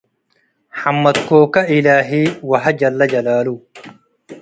[0.79, 3.47] ሐመድኮከ ኢላሂ- ወሀ ጀላጀላሉ